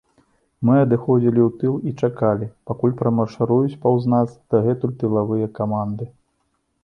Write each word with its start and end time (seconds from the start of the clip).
Мы 0.67 0.75
адыходзілі 0.85 1.41
ў 1.47 1.49
тыл 1.63 1.75
і 1.91 1.93
чакалі, 2.05 2.47
пакуль 2.71 2.97
прамаршыруюць 3.01 3.79
паўз 3.85 4.03
нас 4.13 4.29
дагэтуль 4.53 4.95
тылавыя 5.03 5.51
каманды. 5.61 6.05